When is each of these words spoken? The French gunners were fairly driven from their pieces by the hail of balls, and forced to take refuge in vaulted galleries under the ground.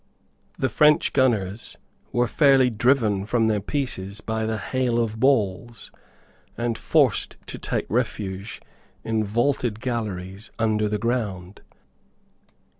The 0.57 0.67
French 0.67 1.13
gunners 1.13 1.77
were 2.11 2.25
fairly 2.25 2.71
driven 2.71 3.23
from 3.23 3.45
their 3.45 3.59
pieces 3.59 4.19
by 4.19 4.47
the 4.47 4.57
hail 4.57 4.97
of 4.97 5.19
balls, 5.19 5.91
and 6.57 6.75
forced 6.75 7.37
to 7.45 7.59
take 7.59 7.85
refuge 7.87 8.59
in 9.03 9.23
vaulted 9.23 9.79
galleries 9.79 10.49
under 10.57 10.89
the 10.89 10.97
ground. 10.97 11.61